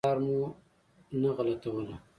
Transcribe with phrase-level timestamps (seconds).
[0.05, 0.39] لار مو
[1.21, 1.95] نه غلطوله.